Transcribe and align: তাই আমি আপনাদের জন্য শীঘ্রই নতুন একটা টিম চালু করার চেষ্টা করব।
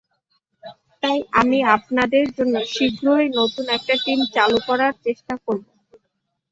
তাই 1.03 1.19
আমি 1.39 1.59
আপনাদের 1.75 2.25
জন্য 2.37 2.55
শীঘ্রই 2.73 3.27
নতুন 3.39 3.65
একটা 3.77 3.93
টিম 4.03 4.19
চালু 4.35 4.57
করার 4.67 4.93
চেষ্টা 5.05 5.33
করব। 5.45 5.65